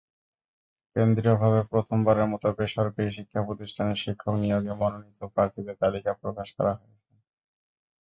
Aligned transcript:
কেন্দ্রীয়ভাবে 0.95 1.59
প্রথমবারের 1.71 2.27
মতো 2.31 2.47
বেসরকারি 2.57 3.09
শিক্ষাপ্রতিষ্ঠানের 3.11 4.01
শিক্ষক 4.03 4.35
নিয়োগে 4.43 4.73
মনোনীত 4.79 5.19
প্রার্থীদের 5.33 5.75
তালিকা 5.81 6.11
প্রকাশ 6.21 6.47
করা 6.57 6.73
হয়েছে। 6.75 7.11